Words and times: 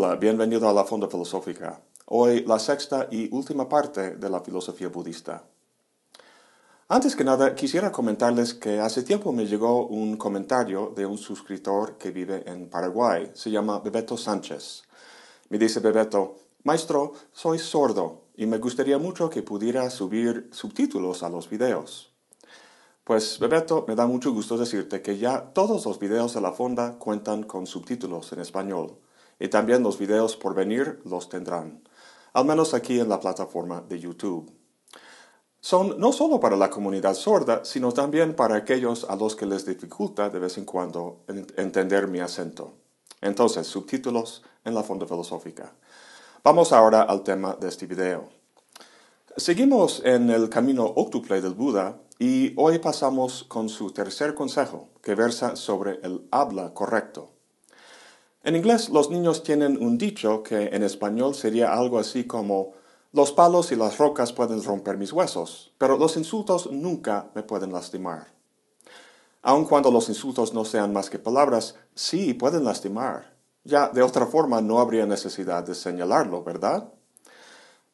Hola, 0.00 0.14
bienvenido 0.14 0.68
a 0.68 0.72
la 0.72 0.84
Fonda 0.84 1.08
Filosófica. 1.08 1.80
Hoy 2.06 2.44
la 2.44 2.60
sexta 2.60 3.08
y 3.10 3.34
última 3.34 3.68
parte 3.68 4.14
de 4.14 4.30
la 4.30 4.40
filosofía 4.40 4.86
budista. 4.90 5.42
Antes 6.86 7.16
que 7.16 7.24
nada, 7.24 7.52
quisiera 7.56 7.90
comentarles 7.90 8.54
que 8.54 8.78
hace 8.78 9.02
tiempo 9.02 9.32
me 9.32 9.44
llegó 9.44 9.88
un 9.88 10.16
comentario 10.16 10.92
de 10.94 11.04
un 11.04 11.18
suscriptor 11.18 11.98
que 11.98 12.12
vive 12.12 12.44
en 12.46 12.70
Paraguay. 12.70 13.32
Se 13.34 13.50
llama 13.50 13.80
Bebeto 13.80 14.16
Sánchez. 14.16 14.84
Me 15.48 15.58
dice 15.58 15.80
Bebeto, 15.80 16.36
Maestro, 16.62 17.14
soy 17.32 17.58
sordo 17.58 18.20
y 18.36 18.46
me 18.46 18.58
gustaría 18.58 18.98
mucho 18.98 19.28
que 19.28 19.42
pudiera 19.42 19.90
subir 19.90 20.48
subtítulos 20.52 21.24
a 21.24 21.28
los 21.28 21.50
videos. 21.50 22.12
Pues, 23.02 23.40
Bebeto, 23.40 23.84
me 23.88 23.96
da 23.96 24.06
mucho 24.06 24.32
gusto 24.32 24.56
decirte 24.56 25.02
que 25.02 25.18
ya 25.18 25.52
todos 25.52 25.86
los 25.86 25.98
videos 25.98 26.34
de 26.34 26.40
la 26.40 26.52
fonda 26.52 26.98
cuentan 27.00 27.42
con 27.42 27.66
subtítulos 27.66 28.32
en 28.32 28.38
español, 28.38 28.96
y 29.38 29.48
también 29.48 29.82
los 29.82 29.98
videos 29.98 30.36
por 30.36 30.54
venir 30.54 31.00
los 31.04 31.28
tendrán, 31.28 31.82
al 32.32 32.44
menos 32.44 32.74
aquí 32.74 33.00
en 33.00 33.08
la 33.08 33.20
plataforma 33.20 33.80
de 33.80 34.00
YouTube 34.00 34.52
son 35.60 35.98
no 35.98 36.12
solo 36.12 36.40
para 36.40 36.56
la 36.56 36.70
comunidad 36.70 37.14
sorda, 37.14 37.64
sino 37.64 37.92
también 37.92 38.34
para 38.34 38.56
aquellos 38.56 39.04
a 39.04 39.16
los 39.16 39.34
que 39.34 39.46
les 39.46 39.66
dificulta 39.66 40.30
de 40.30 40.38
vez 40.38 40.56
en 40.56 40.64
cuando 40.64 41.24
entender 41.56 42.06
mi 42.06 42.20
acento. 42.20 42.74
Entonces, 43.20 43.66
subtítulos 43.66 44.42
en 44.64 44.74
la 44.74 44.84
Fonda 44.84 45.06
Filosófica. 45.06 45.72
Vamos 46.44 46.72
ahora 46.72 47.02
al 47.02 47.24
tema 47.24 47.56
de 47.60 47.68
este 47.68 47.86
video. 47.86 48.28
Seguimos 49.36 50.00
en 50.04 50.30
el 50.30 50.48
camino 50.48 50.84
octuple 50.84 51.40
del 51.40 51.54
Buda 51.54 51.98
y 52.18 52.54
hoy 52.56 52.78
pasamos 52.78 53.44
con 53.44 53.68
su 53.68 53.90
tercer 53.90 54.34
consejo, 54.34 54.88
que 55.02 55.14
versa 55.14 55.56
sobre 55.56 56.00
el 56.02 56.26
habla 56.30 56.72
correcto. 56.74 57.37
En 58.48 58.56
inglés 58.56 58.88
los 58.88 59.10
niños 59.10 59.42
tienen 59.42 59.76
un 59.76 59.98
dicho 59.98 60.42
que 60.42 60.68
en 60.68 60.82
español 60.82 61.34
sería 61.34 61.74
algo 61.74 61.98
así 61.98 62.24
como 62.24 62.72
los 63.12 63.30
palos 63.30 63.72
y 63.72 63.76
las 63.76 63.98
rocas 63.98 64.32
pueden 64.32 64.64
romper 64.64 64.96
mis 64.96 65.12
huesos, 65.12 65.74
pero 65.76 65.98
los 65.98 66.16
insultos 66.16 66.72
nunca 66.72 67.28
me 67.34 67.42
pueden 67.42 67.74
lastimar. 67.74 68.28
Aun 69.42 69.66
cuando 69.66 69.90
los 69.90 70.08
insultos 70.08 70.54
no 70.54 70.64
sean 70.64 70.94
más 70.94 71.10
que 71.10 71.18
palabras, 71.18 71.74
sí 71.94 72.32
pueden 72.32 72.64
lastimar. 72.64 73.34
Ya 73.64 73.90
de 73.90 74.00
otra 74.00 74.24
forma 74.24 74.62
no 74.62 74.78
habría 74.78 75.04
necesidad 75.04 75.62
de 75.64 75.74
señalarlo, 75.74 76.42
¿verdad? 76.42 76.88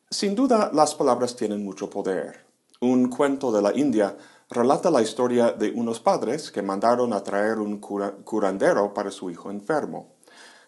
Sin 0.09 0.37
duda, 0.37 0.71
las 0.73 0.95
palabras 0.95 1.35
tienen 1.35 1.65
mucho 1.65 1.91
poder. 1.91 2.47
Un 2.79 3.09
cuento 3.11 3.51
de 3.51 3.61
la 3.61 3.77
India 3.77 4.17
relata 4.51 4.89
la 4.93 5.03
historia 5.03 5.51
de 5.51 5.73
unos 5.73 5.99
padres 5.99 6.53
que 6.53 6.63
mandaron 6.63 7.13
a 7.13 7.25
traer 7.25 7.59
un 7.59 7.81
curandero 7.81 8.95
para 8.95 9.11
su 9.11 9.33
hijo 9.33 9.51
enfermo. 9.51 10.14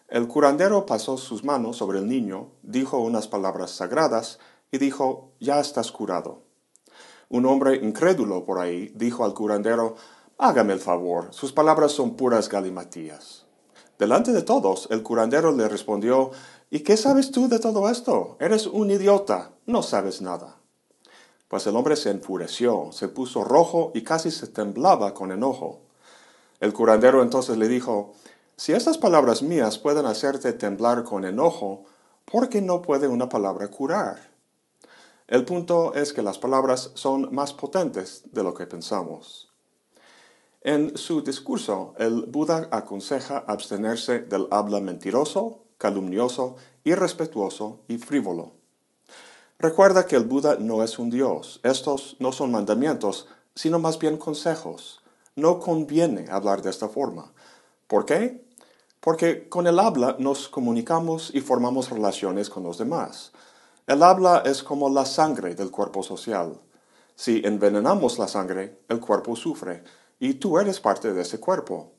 El 0.07 0.29
curandero 0.29 0.85
pasó 0.85 1.17
sus 1.17 1.43
manos 1.43 1.75
sobre 1.75 1.99
el 1.99 2.07
niño, 2.07 2.51
dijo 2.63 2.99
unas 2.99 3.27
palabras 3.27 3.71
sagradas 3.71 4.39
y 4.71 4.77
dijo, 4.77 5.33
ya 5.41 5.59
estás 5.59 5.91
curado. 5.91 6.43
Un 7.27 7.45
hombre 7.45 7.75
incrédulo 7.75 8.45
por 8.45 8.59
ahí 8.59 8.93
dijo 8.95 9.25
al 9.25 9.33
curandero, 9.33 9.95
hágame 10.37 10.71
el 10.71 10.79
favor, 10.79 11.33
sus 11.33 11.51
palabras 11.51 11.91
son 11.91 12.15
puras 12.15 12.47
galimatías. 12.47 13.45
Delante 13.99 14.31
de 14.31 14.43
todos, 14.43 14.87
el 14.91 15.03
curandero 15.03 15.51
le 15.51 15.67
respondió, 15.67 16.31
¿Y 16.69 16.81
qué 16.81 16.95
sabes 16.95 17.31
tú 17.31 17.49
de 17.49 17.59
todo 17.59 17.89
esto? 17.89 18.37
Eres 18.39 18.67
un 18.67 18.91
idiota, 18.91 19.51
no 19.65 19.83
sabes 19.83 20.21
nada. 20.21 20.57
Pues 21.47 21.65
el 21.67 21.75
hombre 21.75 21.95
se 21.95 22.11
enfureció, 22.11 22.89
se 22.91 23.07
puso 23.07 23.43
rojo 23.43 23.91
y 23.93 24.03
casi 24.03 24.31
se 24.31 24.47
temblaba 24.47 25.13
con 25.13 25.31
enojo. 25.31 25.81
El 26.59 26.73
curandero 26.73 27.23
entonces 27.23 27.57
le 27.57 27.67
dijo, 27.67 28.13
si 28.57 28.73
estas 28.73 28.97
palabras 28.97 29.43
mías 29.43 29.77
pueden 29.77 30.07
hacerte 30.07 30.51
temblar 30.51 31.03
con 31.03 31.25
enojo, 31.25 31.85
¿por 32.25 32.49
qué 32.49 32.59
no 32.59 32.81
puede 32.81 33.07
una 33.07 33.29
palabra 33.29 33.67
curar? 33.67 34.31
El 35.27 35.45
punto 35.45 35.93
es 35.93 36.11
que 36.11 36.23
las 36.23 36.39
palabras 36.39 36.89
son 36.95 37.33
más 37.35 37.53
potentes 37.53 38.23
de 38.31 38.41
lo 38.41 38.55
que 38.55 38.65
pensamos. 38.65 39.51
En 40.61 40.97
su 40.97 41.21
discurso, 41.21 41.93
el 41.99 42.23
Buda 42.23 42.67
aconseja 42.71 43.43
abstenerse 43.45 44.21
del 44.21 44.47
habla 44.49 44.81
mentiroso, 44.81 45.65
calumnioso, 45.77 46.55
irrespetuoso 46.83 47.81
y 47.87 47.99
frívolo. 47.99 48.53
Recuerda 49.59 50.07
que 50.07 50.15
el 50.15 50.25
Buda 50.25 50.57
no 50.59 50.83
es 50.83 50.97
un 50.97 51.11
Dios. 51.11 51.59
Estos 51.61 52.15
no 52.19 52.31
son 52.31 52.51
mandamientos, 52.51 53.27
sino 53.53 53.77
más 53.77 53.99
bien 53.99 54.17
consejos. 54.17 55.03
No 55.35 55.59
conviene 55.59 56.25
hablar 56.31 56.63
de 56.63 56.71
esta 56.71 56.89
forma. 56.89 57.33
¿Por 57.87 58.05
qué? 58.05 58.46
Porque 58.99 59.47
con 59.47 59.67
el 59.67 59.79
habla 59.79 60.15
nos 60.19 60.47
comunicamos 60.49 61.31
y 61.33 61.41
formamos 61.41 61.89
relaciones 61.89 62.49
con 62.49 62.63
los 62.63 62.77
demás. 62.77 63.31
El 63.85 64.03
habla 64.03 64.43
es 64.45 64.63
como 64.63 64.89
la 64.89 65.05
sangre 65.05 65.55
del 65.55 65.71
cuerpo 65.71 66.03
social. 66.03 66.59
Si 67.15 67.41
envenenamos 67.45 68.19
la 68.19 68.27
sangre, 68.27 68.81
el 68.89 68.99
cuerpo 68.99 69.35
sufre, 69.35 69.83
y 70.19 70.35
tú 70.35 70.59
eres 70.59 70.79
parte 70.79 71.13
de 71.13 71.21
ese 71.21 71.39
cuerpo. 71.39 71.93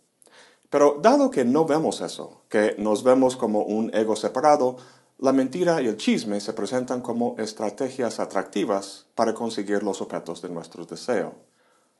Pero 0.70 0.98
dado 1.00 1.30
que 1.30 1.44
no 1.44 1.64
vemos 1.64 2.00
eso, 2.00 2.42
que 2.48 2.74
nos 2.78 3.02
vemos 3.02 3.36
como 3.36 3.62
un 3.62 3.94
ego 3.94 4.16
separado, 4.16 4.76
la 5.18 5.32
mentira 5.32 5.80
y 5.82 5.86
el 5.86 5.96
chisme 5.96 6.40
se 6.40 6.52
presentan 6.52 7.00
como 7.00 7.34
estrategias 7.38 8.20
atractivas 8.20 9.06
para 9.14 9.34
conseguir 9.34 9.82
los 9.82 10.00
objetos 10.00 10.42
de 10.42 10.50
nuestro 10.50 10.84
deseo. 10.84 11.34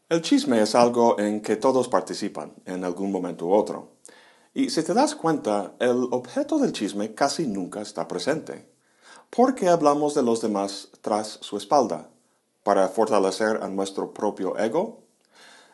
El 0.09 0.23
chisme 0.23 0.63
es 0.63 0.75
algo 0.75 1.19
en 1.19 1.41
que 1.41 1.57
todos 1.57 1.89
participan 1.89 2.53
en 2.65 2.85
algún 2.85 3.11
momento 3.11 3.47
u 3.47 3.55
otro. 3.55 3.98
Y 4.59 4.71
si 4.71 4.83
te 4.83 4.93
das 4.93 5.15
cuenta, 5.15 5.75
el 5.79 6.09
objeto 6.11 6.59
del 6.59 6.73
chisme 6.73 7.15
casi 7.15 7.47
nunca 7.47 7.81
está 7.81 8.09
presente. 8.09 8.69
¿Por 9.31 9.55
qué 9.55 9.69
hablamos 9.69 10.17
de 10.17 10.25
los 10.25 10.41
demás 10.41 10.89
tras 11.01 11.39
su 11.43 11.57
espalda? 11.57 12.09
¿Para 12.65 12.89
fortalecer 12.89 13.61
a 13.63 13.69
nuestro 13.69 14.13
propio 14.13 14.59
ego? 14.59 15.05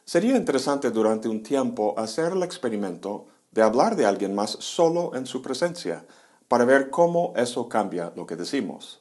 Sería 0.05 0.37
interesante 0.37 0.91
durante 0.91 1.31
un 1.31 1.43
tiempo 1.43 1.95
hacer 1.97 2.33
el 2.33 2.43
experimento 2.43 3.25
de 3.53 3.63
hablar 3.63 3.97
de 3.97 4.05
alguien 4.05 4.35
más 4.35 4.51
solo 4.51 5.15
en 5.15 5.25
su 5.25 5.41
presencia, 5.41 6.05
para 6.47 6.67
ver 6.67 6.91
cómo 6.91 7.33
eso 7.37 7.71
cambia 7.71 8.13
lo 8.15 8.27
que 8.27 8.37
decimos. 8.37 9.01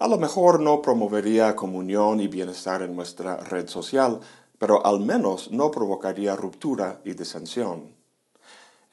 A 0.00 0.06
lo 0.06 0.18
mejor 0.18 0.60
no 0.60 0.82
promovería 0.82 1.56
comunión 1.56 2.20
y 2.20 2.28
bienestar 2.28 2.82
en 2.82 2.94
nuestra 2.94 3.38
red 3.38 3.68
social, 3.68 4.20
pero 4.58 4.84
al 4.84 5.00
menos 5.00 5.50
no 5.50 5.70
provocaría 5.70 6.36
ruptura 6.36 7.00
y 7.06 7.14
disensión. 7.14 8.01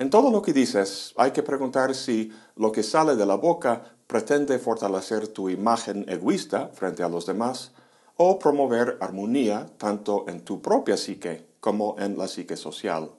En 0.01 0.09
todo 0.09 0.31
lo 0.31 0.41
que 0.41 0.53
dices, 0.53 1.13
hay 1.17 1.31
que 1.31 1.43
preguntar 1.43 1.93
si 1.93 2.31
lo 2.55 2.71
que 2.71 2.83
sale 2.83 3.17
de 3.17 3.25
la 3.25 3.35
boca 3.35 3.83
pretende 4.07 4.57
fortalecer 4.57 5.27
tu 5.27 5.49
imagen 5.49 6.05
egoísta 6.07 6.69
frente 6.69 7.03
a 7.03 7.09
los 7.09 7.25
demás 7.25 7.73
o 8.15 8.39
promover 8.39 8.97
armonía 9.01 9.65
tanto 9.77 10.23
en 10.29 10.45
tu 10.45 10.61
propia 10.61 10.95
psique 10.95 11.45
como 11.59 11.97
en 11.99 12.17
la 12.17 12.29
psique 12.29 12.55
social. 12.55 13.11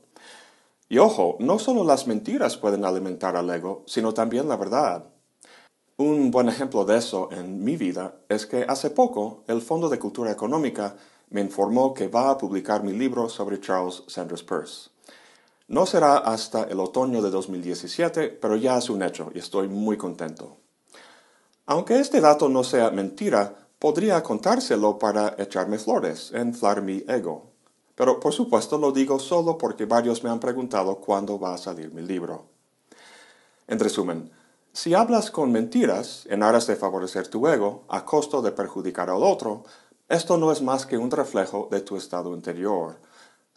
Y 0.89 0.97
ojo, 0.97 1.37
no 1.39 1.59
solo 1.59 1.85
las 1.85 2.07
mentiras 2.07 2.57
pueden 2.57 2.87
alimentar 2.87 3.37
al 3.37 3.51
ego, 3.51 3.83
sino 3.87 4.15
también 4.15 4.49
la 4.49 4.57
verdad. 4.57 5.05
Un 5.99 6.31
buen 6.31 6.49
ejemplo 6.49 6.87
de 6.87 6.97
eso 6.97 7.29
en 7.31 7.63
mi 7.63 7.77
vida 7.77 8.15
es 8.31 8.47
que 8.47 8.65
hace 8.67 8.89
poco 8.89 9.45
el 9.49 9.61
Fondo 9.61 9.91
de 9.91 9.99
Cultura 9.99 10.31
Económica 10.31 10.97
me 11.29 11.43
informó 11.43 11.93
que 11.93 12.09
va 12.09 12.31
a 12.31 12.39
publicar 12.39 12.83
mi 12.83 12.93
libro 12.93 13.29
sobre 13.29 13.61
Charles 13.61 14.03
Sanders 14.07 14.43
Peirce. 14.43 14.89
No 15.71 15.87
será 15.87 16.19
hasta 16.19 16.65
el 16.65 16.81
otoño 16.81 17.23
de 17.23 17.31
2017, 17.31 18.31
pero 18.43 18.57
ya 18.57 18.77
es 18.77 18.91
un 18.91 19.05
hecho 19.05 19.31
y 19.33 19.39
estoy 19.39 19.69
muy 19.69 19.97
contento. 19.97 20.57
Aunque 21.67 22.01
este 22.01 22.21
dato 22.21 22.49
no 22.49 22.65
sea 22.65 22.91
mentira, 22.91 23.69
podría 23.79 24.21
contárselo 24.21 24.99
para 24.99 25.37
echarme 25.39 25.79
flores, 25.79 26.33
inflar 26.35 26.83
mi 26.83 27.05
ego. 27.07 27.53
Pero 27.95 28.19
por 28.19 28.33
supuesto 28.33 28.79
lo 28.79 28.91
digo 28.91 29.21
solo 29.21 29.57
porque 29.59 29.85
varios 29.85 30.25
me 30.25 30.31
han 30.31 30.41
preguntado 30.41 30.97
cuándo 30.97 31.39
va 31.39 31.55
a 31.55 31.59
salir 31.59 31.95
mi 31.95 32.03
libro. 32.03 32.47
En 33.69 33.79
resumen, 33.79 34.29
si 34.73 34.95
hablas 34.95 35.31
con 35.31 35.53
mentiras 35.53 36.27
en 36.29 36.43
aras 36.43 36.67
de 36.67 36.75
favorecer 36.75 37.29
tu 37.29 37.47
ego 37.47 37.85
a 37.87 38.05
costo 38.05 38.43
de 38.43 38.51
perjudicar 38.51 39.09
al 39.09 39.23
otro, 39.23 39.63
esto 40.09 40.37
no 40.37 40.51
es 40.51 40.63
más 40.63 40.85
que 40.85 40.99
un 40.99 41.13
reflejo 41.13 41.69
de 41.71 41.81
tu 41.81 41.97
estado 41.97 42.35
interior. 42.35 42.97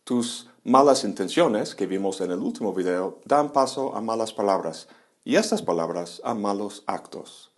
Tus 0.04 0.48
Malas 0.66 1.04
intenciones 1.04 1.76
que 1.76 1.88
vimos 1.88 2.22
en 2.22 2.32
el 2.32 2.40
último 2.40 2.74
video 2.74 3.20
dan 3.26 3.52
paso 3.52 3.94
a 3.98 4.00
malas 4.00 4.32
palabras 4.32 4.88
y 5.26 5.36
estas 5.36 5.62
palabras 5.62 6.22
a 6.24 6.34
malos 6.34 6.84
actos. 6.88 7.52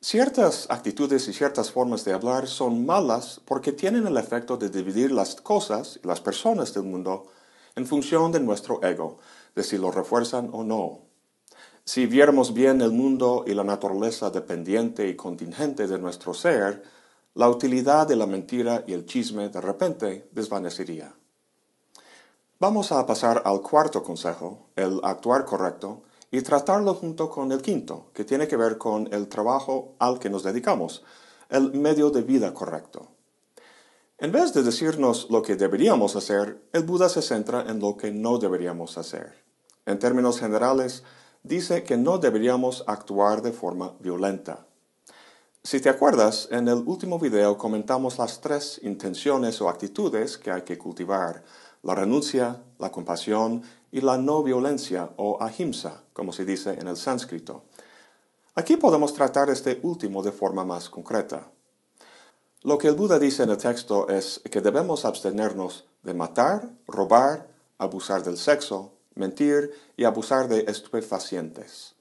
Ciertas 0.00 0.66
actitudes 0.68 1.28
y 1.28 1.32
ciertas 1.32 1.70
formas 1.70 2.04
de 2.04 2.12
hablar 2.12 2.48
son 2.48 2.84
malas 2.84 3.40
porque 3.44 3.70
tienen 3.70 4.04
el 4.08 4.16
efecto 4.16 4.56
de 4.56 4.68
dividir 4.68 5.12
las 5.12 5.36
cosas 5.36 6.00
y 6.02 6.08
las 6.08 6.20
personas 6.20 6.74
del 6.74 6.82
mundo 6.82 7.28
en 7.76 7.86
función 7.86 8.32
de 8.32 8.40
nuestro 8.40 8.82
ego, 8.82 9.18
de 9.54 9.62
si 9.62 9.78
lo 9.78 9.92
refuerzan 9.92 10.50
o 10.52 10.64
no. 10.64 11.02
Si 11.84 12.06
viéramos 12.06 12.52
bien 12.52 12.80
el 12.82 12.90
mundo 12.90 13.44
y 13.46 13.54
la 13.54 13.62
naturaleza 13.62 14.30
dependiente 14.30 15.08
y 15.08 15.14
contingente 15.14 15.86
de 15.86 16.00
nuestro 16.00 16.34
ser, 16.34 16.82
la 17.34 17.48
utilidad 17.48 18.08
de 18.08 18.16
la 18.16 18.26
mentira 18.26 18.82
y 18.88 18.92
el 18.92 19.06
chisme 19.06 19.50
de 19.50 19.60
repente 19.60 20.28
desvanecería. 20.32 21.14
Vamos 22.60 22.90
a 22.90 23.06
pasar 23.06 23.42
al 23.44 23.62
cuarto 23.62 24.02
consejo, 24.02 24.70
el 24.74 24.98
actuar 25.04 25.44
correcto, 25.44 26.02
y 26.32 26.42
tratarlo 26.42 26.92
junto 26.94 27.30
con 27.30 27.52
el 27.52 27.62
quinto, 27.62 28.10
que 28.12 28.24
tiene 28.24 28.48
que 28.48 28.56
ver 28.56 28.78
con 28.78 29.08
el 29.14 29.28
trabajo 29.28 29.94
al 30.00 30.18
que 30.18 30.28
nos 30.28 30.42
dedicamos, 30.42 31.04
el 31.50 31.72
medio 31.74 32.10
de 32.10 32.22
vida 32.22 32.52
correcto. 32.52 33.12
En 34.18 34.32
vez 34.32 34.52
de 34.54 34.64
decirnos 34.64 35.28
lo 35.30 35.40
que 35.40 35.54
deberíamos 35.54 36.16
hacer, 36.16 36.60
el 36.72 36.82
Buda 36.82 37.08
se 37.08 37.22
centra 37.22 37.64
en 37.68 37.78
lo 37.78 37.96
que 37.96 38.10
no 38.10 38.38
deberíamos 38.38 38.98
hacer. 38.98 39.44
En 39.86 40.00
términos 40.00 40.40
generales, 40.40 41.04
dice 41.44 41.84
que 41.84 41.96
no 41.96 42.18
deberíamos 42.18 42.82
actuar 42.88 43.40
de 43.40 43.52
forma 43.52 43.94
violenta. 44.00 44.66
Si 45.62 45.80
te 45.80 45.90
acuerdas, 45.90 46.48
en 46.50 46.66
el 46.66 46.82
último 46.86 47.20
video 47.20 47.56
comentamos 47.56 48.18
las 48.18 48.40
tres 48.40 48.80
intenciones 48.82 49.60
o 49.60 49.68
actitudes 49.68 50.38
que 50.38 50.50
hay 50.50 50.62
que 50.62 50.78
cultivar, 50.78 51.44
la 51.88 51.94
renuncia, 51.94 52.62
la 52.78 52.92
compasión 52.92 53.62
y 53.90 54.02
la 54.02 54.18
no 54.18 54.42
violencia 54.42 55.08
o 55.16 55.42
ahimsa, 55.42 56.02
como 56.12 56.34
se 56.34 56.44
dice 56.44 56.74
en 56.78 56.86
el 56.86 56.98
sánscrito. 56.98 57.64
Aquí 58.54 58.76
podemos 58.76 59.14
tratar 59.14 59.48
este 59.48 59.80
último 59.82 60.22
de 60.22 60.30
forma 60.30 60.66
más 60.66 60.90
concreta. 60.90 61.50
Lo 62.62 62.76
que 62.76 62.88
el 62.88 62.94
Buda 62.94 63.18
dice 63.18 63.44
en 63.44 63.48
el 63.48 63.56
texto 63.56 64.06
es 64.10 64.42
que 64.50 64.60
debemos 64.60 65.06
abstenernos 65.06 65.86
de 66.02 66.12
matar, 66.12 66.68
robar, 66.86 67.48
abusar 67.78 68.22
del 68.22 68.36
sexo, 68.36 68.92
mentir 69.14 69.72
y 69.96 70.04
abusar 70.04 70.46
de 70.46 70.66
estupefacientes. 70.68 71.94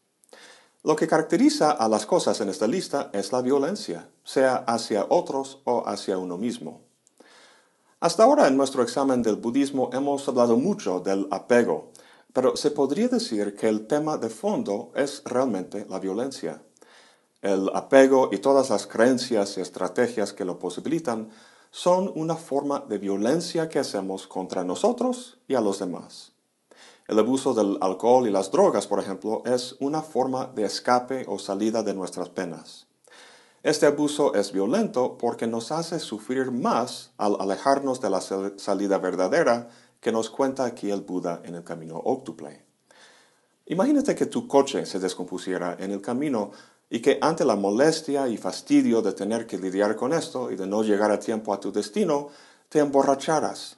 Lo 0.83 0.97
que 0.97 1.07
caracteriza 1.07 1.71
a 1.71 1.87
las 1.87 2.05
cosas 2.05 2.41
en 2.41 2.49
esta 2.49 2.67
lista 2.67 3.09
es 3.13 3.31
la 3.31 3.41
violencia, 3.41 4.09
sea 4.25 4.65
hacia 4.67 5.05
otros 5.07 5.61
o 5.63 5.87
hacia 5.87 6.17
uno 6.17 6.37
mismo. 6.37 6.86
Hasta 7.99 8.23
ahora 8.23 8.47
en 8.47 8.55
nuestro 8.57 8.83
examen 8.83 9.23
del 9.23 9.37
budismo 9.37 9.89
hemos 9.91 10.27
hablado 10.27 10.55
mucho 10.55 10.99
del 10.99 11.27
apego, 11.31 11.93
pero 12.31 12.55
se 12.55 12.69
podría 12.69 13.07
decir 13.07 13.55
que 13.55 13.67
el 13.67 13.87
tema 13.87 14.17
de 14.17 14.29
fondo 14.29 14.91
es 14.93 15.23
realmente 15.25 15.87
la 15.89 15.99
violencia. 15.99 16.61
El 17.41 17.71
apego 17.73 18.29
y 18.31 18.37
todas 18.37 18.69
las 18.69 18.85
creencias 18.85 19.57
y 19.57 19.61
estrategias 19.61 20.31
que 20.31 20.45
lo 20.45 20.59
posibilitan 20.59 21.31
son 21.71 22.11
una 22.13 22.35
forma 22.35 22.85
de 22.87 22.99
violencia 22.99 23.67
que 23.67 23.79
hacemos 23.79 24.27
contra 24.27 24.63
nosotros 24.63 25.39
y 25.47 25.55
a 25.55 25.61
los 25.61 25.79
demás. 25.79 26.33
El 27.07 27.17
abuso 27.17 27.55
del 27.55 27.79
alcohol 27.81 28.27
y 28.27 28.31
las 28.31 28.51
drogas, 28.51 28.85
por 28.85 28.99
ejemplo, 28.99 29.41
es 29.43 29.75
una 29.79 30.03
forma 30.03 30.45
de 30.45 30.65
escape 30.65 31.25
o 31.27 31.39
salida 31.39 31.81
de 31.81 31.95
nuestras 31.95 32.29
penas. 32.29 32.86
Este 33.63 33.87
abuso 33.87 34.35
es 34.35 34.51
violento 34.51 35.17
porque 35.17 35.47
nos 35.47 35.71
hace 35.71 35.99
sufrir 35.99 36.51
más 36.51 37.11
al 37.17 37.37
alejarnos 37.39 37.99
de 38.01 38.09
la 38.09 38.21
salida 38.21 38.99
verdadera 38.99 39.69
que 39.99 40.11
nos 40.11 40.29
cuenta 40.29 40.65
aquí 40.65 40.91
el 40.91 41.01
Buda 41.01 41.41
en 41.43 41.55
el 41.55 41.63
camino 41.63 41.97
octuple. 41.97 42.63
Imagínate 43.65 44.15
que 44.15 44.27
tu 44.27 44.47
coche 44.47 44.85
se 44.85 44.99
descompusiera 44.99 45.75
en 45.79 45.91
el 45.91 46.01
camino 46.01 46.51
y 46.89 47.01
que 47.01 47.17
ante 47.21 47.43
la 47.43 47.55
molestia 47.55 48.27
y 48.27 48.37
fastidio 48.37 49.01
de 49.01 49.11
tener 49.11 49.45
que 49.45 49.57
lidiar 49.57 49.95
con 49.95 50.13
esto 50.13 50.51
y 50.51 50.55
de 50.55 50.67
no 50.67 50.83
llegar 50.83 51.11
a 51.11 51.19
tiempo 51.19 51.53
a 51.53 51.59
tu 51.59 51.71
destino, 51.71 52.29
te 52.69 52.79
emborracharas. 52.79 53.77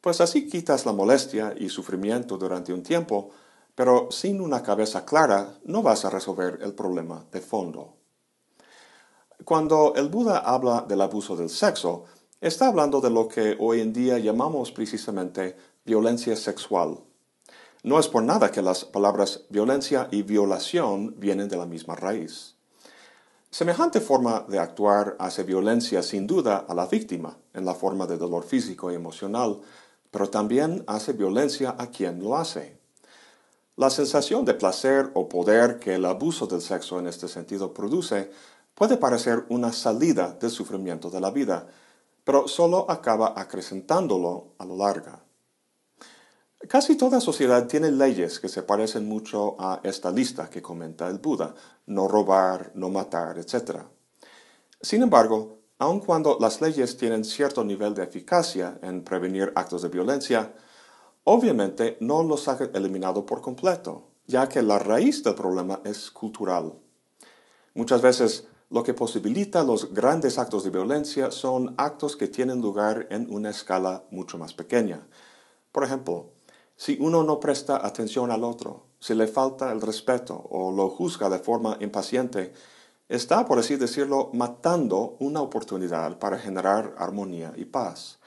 Pues 0.00 0.20
así 0.20 0.48
quitas 0.48 0.86
la 0.86 0.92
molestia 0.92 1.54
y 1.56 1.68
sufrimiento 1.68 2.38
durante 2.38 2.72
un 2.72 2.82
tiempo, 2.82 3.30
pero 3.74 4.08
sin 4.10 4.40
una 4.40 4.62
cabeza 4.62 5.04
clara 5.04 5.58
no 5.64 5.82
vas 5.82 6.04
a 6.04 6.10
resolver 6.10 6.58
el 6.62 6.74
problema 6.74 7.24
de 7.30 7.40
fondo. 7.40 7.94
Cuando 9.46 9.92
el 9.94 10.08
Buda 10.08 10.38
habla 10.38 10.84
del 10.88 11.00
abuso 11.00 11.36
del 11.36 11.50
sexo, 11.50 12.02
está 12.40 12.66
hablando 12.66 13.00
de 13.00 13.10
lo 13.10 13.28
que 13.28 13.56
hoy 13.60 13.80
en 13.80 13.92
día 13.92 14.18
llamamos 14.18 14.72
precisamente 14.72 15.56
violencia 15.84 16.34
sexual. 16.34 16.98
No 17.84 18.00
es 18.00 18.08
por 18.08 18.24
nada 18.24 18.50
que 18.50 18.60
las 18.60 18.84
palabras 18.84 19.44
violencia 19.48 20.08
y 20.10 20.22
violación 20.22 21.14
vienen 21.20 21.48
de 21.48 21.56
la 21.56 21.64
misma 21.64 21.94
raíz. 21.94 22.56
Semejante 23.48 24.00
forma 24.00 24.44
de 24.48 24.58
actuar 24.58 25.14
hace 25.20 25.44
violencia 25.44 26.02
sin 26.02 26.26
duda 26.26 26.66
a 26.68 26.74
la 26.74 26.86
víctima, 26.86 27.38
en 27.54 27.64
la 27.64 27.74
forma 27.74 28.08
de 28.08 28.18
dolor 28.18 28.42
físico 28.42 28.90
y 28.90 28.96
emocional, 28.96 29.60
pero 30.10 30.28
también 30.28 30.82
hace 30.88 31.12
violencia 31.12 31.76
a 31.78 31.86
quien 31.92 32.20
lo 32.20 32.36
hace. 32.36 32.80
La 33.76 33.90
sensación 33.90 34.44
de 34.44 34.54
placer 34.54 35.12
o 35.14 35.28
poder 35.28 35.78
que 35.78 35.94
el 35.94 36.06
abuso 36.06 36.48
del 36.48 36.62
sexo 36.62 36.98
en 36.98 37.06
este 37.06 37.28
sentido 37.28 37.72
produce 37.72 38.32
puede 38.76 38.98
parecer 38.98 39.46
una 39.48 39.72
salida 39.72 40.36
del 40.38 40.50
sufrimiento 40.50 41.10
de 41.10 41.20
la 41.20 41.30
vida, 41.30 41.66
pero 42.22 42.46
solo 42.46 42.88
acaba 42.88 43.32
acrecentándolo 43.34 44.52
a 44.58 44.66
lo 44.66 44.76
largo. 44.76 45.18
Casi 46.68 46.96
toda 46.96 47.20
sociedad 47.20 47.66
tiene 47.66 47.90
leyes 47.90 48.38
que 48.38 48.48
se 48.48 48.62
parecen 48.62 49.08
mucho 49.08 49.56
a 49.58 49.80
esta 49.82 50.10
lista 50.10 50.50
que 50.50 50.60
comenta 50.60 51.08
el 51.08 51.18
Buda, 51.18 51.54
no 51.86 52.06
robar, 52.06 52.72
no 52.74 52.90
matar, 52.90 53.38
etc. 53.38 53.80
Sin 54.80 55.02
embargo, 55.02 55.58
aun 55.78 56.00
cuando 56.00 56.36
las 56.38 56.60
leyes 56.60 56.96
tienen 56.98 57.24
cierto 57.24 57.64
nivel 57.64 57.94
de 57.94 58.04
eficacia 58.04 58.78
en 58.82 59.04
prevenir 59.04 59.52
actos 59.54 59.82
de 59.82 59.88
violencia, 59.88 60.54
obviamente 61.24 61.96
no 62.00 62.22
los 62.22 62.46
ha 62.48 62.58
eliminado 62.74 63.24
por 63.24 63.40
completo, 63.40 64.08
ya 64.26 64.48
que 64.48 64.60
la 64.60 64.78
raíz 64.78 65.22
del 65.22 65.34
problema 65.34 65.80
es 65.84 66.10
cultural. 66.10 66.74
Muchas 67.74 68.02
veces 68.02 68.48
lo 68.68 68.82
que 68.82 68.94
posibilita 68.94 69.62
los 69.62 69.94
grandes 69.94 70.38
actos 70.38 70.64
de 70.64 70.70
violencia 70.70 71.30
son 71.30 71.74
actos 71.76 72.16
que 72.16 72.26
tienen 72.26 72.60
lugar 72.60 73.06
en 73.10 73.32
una 73.32 73.50
escala 73.50 74.04
mucho 74.10 74.38
más 74.38 74.54
pequeña. 74.54 75.06
Por 75.70 75.84
ejemplo, 75.84 76.32
si 76.74 76.98
uno 77.00 77.22
no 77.22 77.38
presta 77.38 77.86
atención 77.86 78.30
al 78.30 78.42
otro, 78.42 78.86
si 78.98 79.14
le 79.14 79.28
falta 79.28 79.70
el 79.72 79.80
respeto 79.80 80.34
o 80.50 80.72
lo 80.72 80.88
juzga 80.88 81.30
de 81.30 81.38
forma 81.38 81.76
impaciente, 81.80 82.52
está, 83.08 83.46
por 83.46 83.58
así 83.58 83.76
decirlo, 83.76 84.30
matando 84.32 85.16
una 85.20 85.40
oportunidad 85.42 86.18
para 86.18 86.38
generar 86.38 86.94
armonía 86.98 87.52
y 87.56 87.66
paz. 87.66 88.18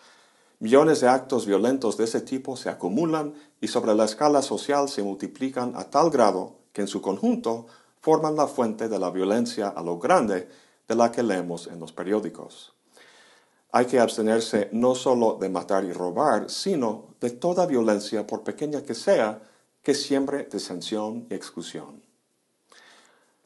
Millones 0.59 1.01
de 1.01 1.09
actos 1.09 1.45
violentos 1.45 1.97
de 1.97 2.05
ese 2.05 2.21
tipo 2.21 2.55
se 2.55 2.69
acumulan 2.69 3.33
y 3.61 3.67
sobre 3.67 3.93
la 3.93 4.05
escala 4.05 4.41
social 4.41 4.89
se 4.89 5.03
multiplican 5.03 5.73
a 5.75 5.89
tal 5.89 6.09
grado 6.09 6.59
que 6.73 6.81
en 6.81 6.87
su 6.87 7.01
conjunto 7.01 7.67
forman 8.01 8.35
la 8.35 8.47
fuente 8.47 8.87
de 8.87 8.99
la 8.99 9.09
violencia 9.09 9.69
a 9.69 9.81
lo 9.81 9.97
grande 9.97 10.47
de 10.87 10.95
la 10.95 11.11
que 11.11 11.23
leemos 11.23 11.67
en 11.67 11.79
los 11.79 11.91
periódicos. 11.91 12.73
Hay 13.71 13.85
que 13.85 13.99
abstenerse 13.99 14.69
no 14.71 14.95
solo 14.95 15.37
de 15.39 15.49
matar 15.49 15.83
y 15.83 15.93
robar, 15.93 16.49
sino 16.49 17.13
de 17.21 17.29
toda 17.29 17.67
violencia, 17.67 18.25
por 18.25 18.43
pequeña 18.43 18.81
que 18.81 18.95
sea, 18.95 19.43
que 19.83 19.93
siembre 19.93 20.47
disensión 20.51 21.27
y 21.29 21.35
exclusión. 21.35 22.01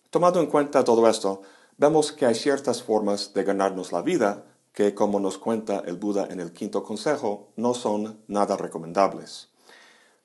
Tomando 0.09 0.39
en 0.39 0.47
cuenta 0.47 0.83
todo 0.83 1.07
esto, 1.09 1.41
vemos 1.77 2.11
que 2.11 2.25
hay 2.25 2.35
ciertas 2.35 2.81
formas 2.81 3.33
de 3.33 3.43
ganarnos 3.43 3.91
la 3.91 4.01
vida 4.01 4.45
que, 4.71 4.95
como 4.95 5.19
nos 5.19 5.37
cuenta 5.37 5.83
el 5.85 5.97
Buda 5.97 6.27
en 6.29 6.39
el 6.39 6.53
quinto 6.53 6.83
consejo, 6.83 7.49
no 7.55 7.73
son 7.73 8.21
nada 8.27 8.55
recomendables. 8.55 9.49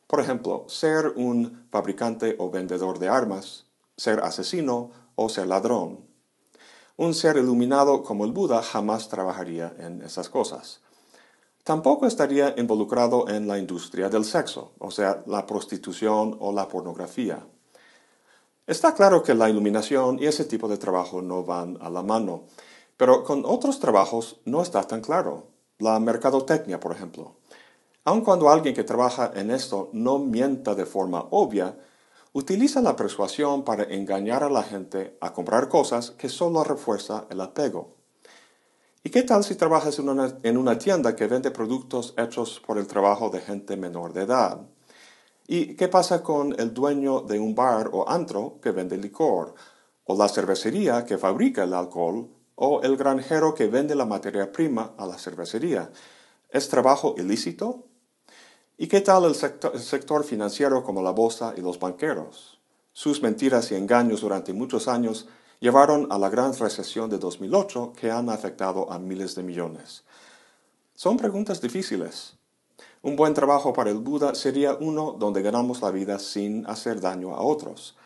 Por 0.06 0.20
ejemplo, 0.20 0.64
ser 0.68 1.08
un 1.16 1.66
fabricante 1.70 2.36
o 2.38 2.50
vendedor 2.50 2.98
de 2.98 3.08
armas, 3.08 3.67
ser 3.98 4.20
asesino 4.20 4.90
o 5.16 5.28
ser 5.28 5.48
ladrón, 5.48 6.06
un 6.96 7.14
ser 7.14 7.36
iluminado 7.36 8.02
como 8.02 8.24
el 8.24 8.32
Buda 8.32 8.62
jamás 8.62 9.08
trabajaría 9.08 9.74
en 9.78 10.02
esas 10.02 10.30
cosas. 10.30 10.80
Tampoco 11.64 12.06
estaría 12.06 12.54
involucrado 12.56 13.28
en 13.28 13.46
la 13.46 13.58
industria 13.58 14.08
del 14.08 14.24
sexo, 14.24 14.72
o 14.78 14.90
sea, 14.90 15.22
la 15.26 15.44
prostitución 15.44 16.36
o 16.40 16.52
la 16.52 16.66
pornografía. 16.66 17.46
Está 18.66 18.94
claro 18.94 19.22
que 19.22 19.34
la 19.34 19.50
iluminación 19.50 20.18
y 20.18 20.26
ese 20.26 20.44
tipo 20.44 20.66
de 20.68 20.78
trabajo 20.78 21.20
no 21.20 21.44
van 21.44 21.76
a 21.80 21.90
la 21.90 22.02
mano, 22.02 22.44
pero 22.96 23.22
con 23.22 23.44
otros 23.44 23.80
trabajos 23.80 24.40
no 24.44 24.62
está 24.62 24.82
tan 24.82 25.00
claro. 25.00 25.48
La 25.78 26.00
mercadotecnia, 26.00 26.80
por 26.80 26.92
ejemplo. 26.92 27.36
Aun 28.04 28.22
cuando 28.22 28.48
alguien 28.48 28.74
que 28.74 28.82
trabaja 28.82 29.30
en 29.34 29.50
esto 29.50 29.90
no 29.92 30.18
mienta 30.18 30.74
de 30.74 30.86
forma 30.86 31.26
obvia, 31.30 31.78
utiliza 32.32 32.80
la 32.80 32.96
persuasión 32.96 33.64
para 33.64 33.84
engañar 33.84 34.42
a 34.42 34.50
la 34.50 34.62
gente 34.62 35.16
a 35.20 35.32
comprar 35.32 35.68
cosas 35.68 36.10
que 36.12 36.28
solo 36.28 36.64
refuerza 36.64 37.26
el 37.30 37.40
apego. 37.40 37.96
¿Y 39.02 39.10
qué 39.10 39.22
tal 39.22 39.44
si 39.44 39.54
trabajas 39.54 39.98
en 39.98 40.08
una, 40.08 40.38
en 40.42 40.56
una, 40.56 40.78
tienda 40.78 41.16
que 41.16 41.26
vende 41.26 41.50
productos 41.50 42.14
hechos 42.18 42.60
por 42.66 42.78
el 42.78 42.86
trabajo 42.86 43.30
de 43.30 43.40
gente 43.40 43.76
menor 43.76 44.12
de 44.12 44.22
edad? 44.22 44.60
¿Y 45.46 45.76
qué 45.76 45.88
pasa 45.88 46.22
con 46.22 46.54
el 46.60 46.74
dueño 46.74 47.22
de 47.22 47.38
un 47.38 47.54
bar 47.54 47.88
o 47.92 48.08
antro 48.08 48.58
que 48.60 48.70
vende 48.70 48.98
licor? 48.98 49.54
¿O 50.04 50.16
la 50.16 50.28
cervecería 50.28 51.06
que 51.06 51.16
fabrica 51.16 51.64
el 51.64 51.72
alcohol? 51.72 52.28
¿O 52.54 52.82
el 52.82 52.96
granjero 52.96 53.54
que 53.54 53.68
vende 53.68 53.94
la 53.94 54.04
materia 54.04 54.52
prima 54.52 54.94
a 54.98 55.06
la 55.06 55.16
cervecería? 55.16 55.90
¿Es 56.50 56.68
trabajo 56.68 57.14
ilícito? 57.16 57.87
¿Y 58.80 58.86
qué 58.86 59.00
tal 59.00 59.24
el 59.24 59.34
sector, 59.34 60.22
financiero 60.22 60.84
como 60.84 61.02
la 61.02 61.10
bolsa 61.10 61.52
y 61.56 61.60
los 61.60 61.80
banqueros? 61.80 62.60
Sus 62.92 63.20
mentiras 63.20 63.72
y 63.72 63.74
engaños 63.74 64.20
durante 64.20 64.52
muchos 64.52 64.86
años 64.86 65.26
llevaron 65.58 66.06
a 66.12 66.18
la 66.18 66.28
gran 66.28 66.56
recesión 66.56 67.10
de 67.10 67.18
2008 67.18 67.94
que 68.00 68.12
han 68.12 68.30
afectado 68.30 68.92
a 68.92 69.00
miles 69.00 69.34
de 69.34 69.42
millones. 69.42 70.04
Son 70.94 71.16
preguntas 71.16 71.60
difíciles. 71.60 72.34
Un 73.02 73.16
buen 73.16 73.34
trabajo 73.34 73.72
para 73.72 73.90
el 73.90 73.98
Buda 73.98 74.36
sería 74.36 74.74
uno 74.74 75.10
donde 75.18 75.42
ganamos 75.42 75.82
la 75.82 75.90
vida 75.90 76.20
sin 76.20 76.64
hacer 76.68 77.00
daño 77.00 77.34
a 77.34 77.42
otros. 77.42 77.96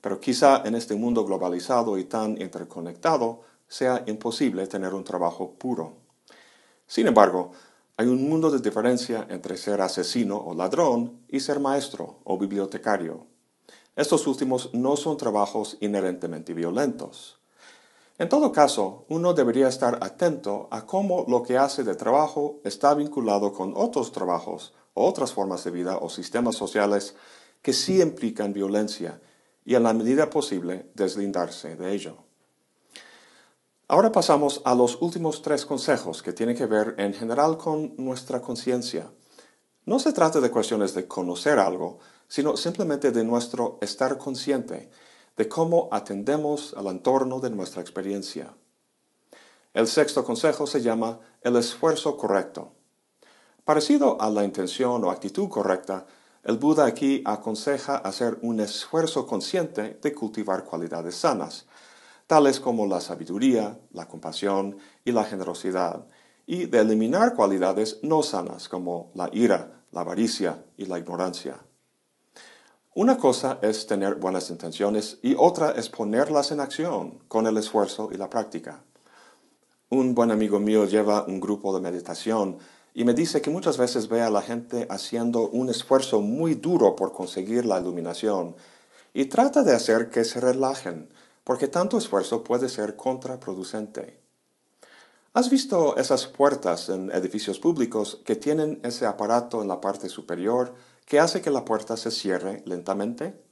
Pero 0.00 0.18
quizá 0.18 0.62
en 0.64 0.74
este 0.74 0.94
mundo 0.94 1.26
globalizado 1.26 1.98
y 1.98 2.04
tan 2.04 2.40
interconectado 2.40 3.42
sea 3.68 4.02
imposible 4.06 4.66
tener 4.66 4.94
un 4.94 5.04
trabajo 5.04 5.50
puro. 5.58 5.92
Sin 6.86 7.06
embargo, 7.06 7.52
hay 8.02 8.08
un 8.08 8.28
mundo 8.28 8.50
de 8.50 8.58
diferencia 8.58 9.28
entre 9.30 9.56
ser 9.56 9.80
asesino 9.80 10.36
o 10.36 10.56
ladrón 10.56 11.20
y 11.28 11.38
ser 11.38 11.60
maestro 11.60 12.18
o 12.24 12.36
bibliotecario. 12.36 13.28
Estos 13.94 14.26
últimos 14.26 14.74
no 14.74 14.96
son 14.96 15.16
trabajos 15.16 15.76
inherentemente 15.80 16.52
violentos. 16.52 17.38
En 18.18 18.28
todo 18.28 18.50
caso, 18.50 19.04
uno 19.08 19.34
debería 19.34 19.68
estar 19.68 19.98
atento 20.02 20.66
a 20.72 20.84
cómo 20.84 21.26
lo 21.28 21.44
que 21.44 21.56
hace 21.56 21.84
de 21.84 21.94
trabajo 21.94 22.58
está 22.64 22.92
vinculado 22.94 23.52
con 23.52 23.72
otros 23.76 24.10
trabajos 24.10 24.74
o 24.94 25.06
otras 25.06 25.32
formas 25.32 25.62
de 25.62 25.70
vida 25.70 25.98
o 25.98 26.10
sistemas 26.10 26.56
sociales 26.56 27.14
que 27.62 27.72
sí 27.72 28.02
implican 28.02 28.52
violencia 28.52 29.20
y 29.64 29.76
en 29.76 29.84
la 29.84 29.92
medida 29.92 30.28
posible 30.28 30.90
deslindarse 30.94 31.76
de 31.76 31.92
ello. 31.92 32.16
Ahora 33.92 34.10
pasamos 34.10 34.62
a 34.64 34.74
los 34.74 35.02
últimos 35.02 35.42
tres 35.42 35.66
consejos 35.66 36.22
que 36.22 36.32
tienen 36.32 36.56
que 36.56 36.64
ver 36.64 36.94
en 36.96 37.12
general 37.12 37.58
con 37.58 37.94
nuestra 37.98 38.40
conciencia. 38.40 39.12
No 39.84 39.98
se 39.98 40.14
trata 40.14 40.40
de 40.40 40.50
cuestiones 40.50 40.94
de 40.94 41.06
conocer 41.06 41.58
algo, 41.58 41.98
sino 42.26 42.56
simplemente 42.56 43.10
de 43.10 43.22
nuestro 43.22 43.76
estar 43.82 44.16
consciente 44.16 44.88
de 45.36 45.46
cómo 45.46 45.90
atendemos 45.92 46.72
al 46.74 46.86
entorno 46.86 47.38
de 47.38 47.50
nuestra 47.50 47.82
experiencia. 47.82 48.54
El 49.74 49.86
sexto 49.86 50.24
consejo 50.24 50.66
se 50.66 50.80
llama 50.80 51.20
el 51.42 51.56
esfuerzo 51.56 52.16
correcto. 52.16 52.72
Parecido 53.62 54.18
a 54.22 54.30
la 54.30 54.42
intención 54.42 55.04
o 55.04 55.10
actitud 55.10 55.50
correcta, 55.50 56.06
el 56.44 56.56
Buda 56.56 56.86
aquí 56.86 57.22
aconseja 57.26 57.98
hacer 57.98 58.38
un 58.40 58.60
esfuerzo 58.60 59.26
consciente 59.26 59.98
de 60.00 60.14
cultivar 60.14 60.64
cualidades 60.64 61.16
sanas, 61.16 61.66
tales 62.32 62.60
como 62.60 62.86
la 62.86 63.02
sabiduría, 63.02 63.78
la 63.92 64.08
compasión 64.08 64.78
y 65.04 65.12
la 65.12 65.22
generosidad, 65.22 66.06
y 66.46 66.64
de 66.64 66.78
eliminar 66.78 67.34
cualidades 67.34 67.98
no 68.02 68.22
sanas 68.22 68.70
como 68.70 69.12
la 69.14 69.28
ira, 69.34 69.84
la 69.90 70.00
avaricia 70.00 70.64
y 70.78 70.86
la 70.86 70.98
ignorancia. 70.98 71.58
Una 72.94 73.18
cosa 73.18 73.58
es 73.60 73.86
tener 73.86 74.14
buenas 74.14 74.48
intenciones 74.48 75.18
y 75.20 75.34
otra 75.38 75.72
es 75.72 75.90
ponerlas 75.90 76.52
en 76.52 76.60
acción 76.60 77.18
con 77.28 77.46
el 77.46 77.58
esfuerzo 77.58 78.08
y 78.10 78.16
la 78.16 78.30
práctica. 78.30 78.82
Un 79.90 80.14
buen 80.14 80.30
amigo 80.30 80.58
mío 80.58 80.86
lleva 80.86 81.26
un 81.26 81.38
grupo 81.38 81.74
de 81.74 81.82
meditación 81.82 82.56
y 82.94 83.04
me 83.04 83.12
dice 83.12 83.42
que 83.42 83.50
muchas 83.50 83.76
veces 83.76 84.08
ve 84.08 84.22
a 84.22 84.30
la 84.30 84.40
gente 84.40 84.86
haciendo 84.88 85.50
un 85.50 85.68
esfuerzo 85.68 86.22
muy 86.22 86.54
duro 86.54 86.96
por 86.96 87.12
conseguir 87.12 87.66
la 87.66 87.78
iluminación 87.78 88.56
y 89.12 89.26
trata 89.26 89.62
de 89.62 89.74
hacer 89.74 90.08
que 90.08 90.24
se 90.24 90.40
relajen, 90.40 91.10
porque 91.44 91.68
tanto 91.68 91.98
esfuerzo 91.98 92.44
puede 92.44 92.68
ser 92.68 92.96
contraproducente. 92.96 94.20
¿Has 95.34 95.48
visto 95.48 95.96
esas 95.96 96.26
puertas 96.26 96.90
en 96.90 97.10
edificios 97.10 97.58
públicos 97.58 98.20
que 98.24 98.36
tienen 98.36 98.80
ese 98.82 99.06
aparato 99.06 99.62
en 99.62 99.68
la 99.68 99.80
parte 99.80 100.08
superior 100.08 100.74
que 101.06 101.20
hace 101.20 101.40
que 101.40 101.50
la 101.50 101.64
puerta 101.64 101.96
se 101.96 102.10
cierre 102.10 102.62
lentamente? 102.66 103.42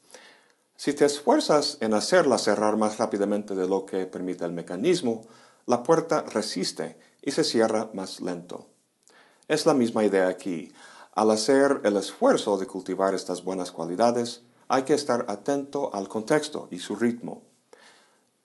Si 0.77 0.93
te 0.93 1.07
esfuerzas 1.07 1.79
en 1.81 1.95
hacerla 1.95 2.39
cerrar 2.39 2.77
más 2.77 2.99
rápidamente 2.99 3.55
de 3.55 3.67
lo 3.67 3.87
que 3.87 4.07
permite 4.07 4.45
el 4.45 4.53
mecanismo, 4.53 5.23
la 5.67 5.83
puerta 5.83 6.23
resiste 6.23 6.99
y 7.23 7.31
se 7.33 7.45
cierra 7.45 7.91
más 7.95 8.21
lento. 8.21 8.67
Es 9.49 9.67
la 9.67 9.75
misma 9.75 10.05
idea 10.05 10.29
aquí. 10.29 10.73
Al 11.15 11.31
hacer 11.31 11.81
el 11.85 11.97
esfuerzo 11.97 12.57
de 12.57 12.67
cultivar 12.67 13.15
estas 13.15 13.43
buenas 13.43 13.73
cualidades, 13.73 14.43
hay 14.69 14.85
que 14.85 14.95
estar 14.95 15.27
atento 15.29 15.95
al 15.95 16.09
contexto 16.09 16.69
y 16.71 16.79
su 16.79 16.95
ritmo. 16.95 17.50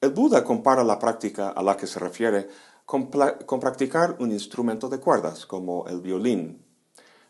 El 0.05 0.11
Buda 0.11 0.43
compara 0.43 0.83
la 0.83 0.99
práctica 0.99 1.49
a 1.49 1.63
la 1.63 1.75
que 1.75 1.87
se 1.87 1.97
refiere 1.97 2.47
con, 2.85 3.09
practicar 3.09 4.17
un 4.19 4.31
instrumento 4.31 4.87
de 4.87 4.99
cuerdas, 4.99 5.47
como 5.47 5.87
el 5.87 5.99
violín, 5.99 6.63